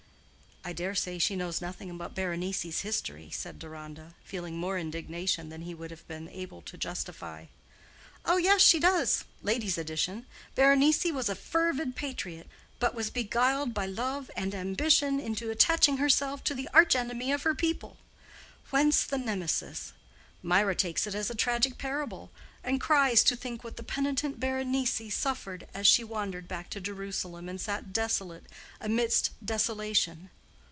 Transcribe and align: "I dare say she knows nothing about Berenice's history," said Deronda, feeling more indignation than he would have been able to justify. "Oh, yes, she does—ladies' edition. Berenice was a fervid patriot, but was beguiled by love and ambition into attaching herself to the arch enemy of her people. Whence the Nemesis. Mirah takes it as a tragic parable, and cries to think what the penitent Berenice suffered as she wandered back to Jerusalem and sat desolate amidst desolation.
"I 0.63 0.73
dare 0.73 0.93
say 0.93 1.17
she 1.17 1.35
knows 1.35 1.59
nothing 1.59 1.89
about 1.89 2.13
Berenice's 2.13 2.81
history," 2.81 3.31
said 3.31 3.57
Deronda, 3.57 4.13
feeling 4.23 4.59
more 4.59 4.77
indignation 4.77 5.49
than 5.49 5.63
he 5.63 5.73
would 5.73 5.89
have 5.89 6.07
been 6.07 6.29
able 6.29 6.61
to 6.61 6.77
justify. 6.77 7.47
"Oh, 8.25 8.37
yes, 8.37 8.61
she 8.61 8.79
does—ladies' 8.79 9.79
edition. 9.79 10.27
Berenice 10.53 11.05
was 11.05 11.29
a 11.29 11.35
fervid 11.35 11.95
patriot, 11.95 12.45
but 12.77 12.93
was 12.93 13.09
beguiled 13.09 13.73
by 13.73 13.87
love 13.87 14.29
and 14.35 14.53
ambition 14.53 15.19
into 15.19 15.49
attaching 15.49 15.97
herself 15.97 16.43
to 16.43 16.53
the 16.53 16.69
arch 16.75 16.95
enemy 16.95 17.31
of 17.31 17.41
her 17.41 17.55
people. 17.55 17.97
Whence 18.69 19.03
the 19.03 19.17
Nemesis. 19.17 19.93
Mirah 20.43 20.75
takes 20.75 21.07
it 21.07 21.15
as 21.15 21.31
a 21.31 21.35
tragic 21.35 21.79
parable, 21.79 22.29
and 22.63 22.79
cries 22.79 23.23
to 23.23 23.35
think 23.35 23.63
what 23.63 23.77
the 23.77 23.83
penitent 23.83 24.39
Berenice 24.39 25.11
suffered 25.11 25.67
as 25.73 25.87
she 25.87 26.03
wandered 26.03 26.47
back 26.47 26.69
to 26.69 26.79
Jerusalem 26.79 27.49
and 27.49 27.59
sat 27.59 27.91
desolate 27.91 28.43
amidst 28.79 29.31
desolation. 29.43 30.29